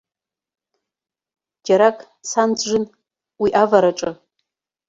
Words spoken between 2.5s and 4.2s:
джын, уи авараҿы.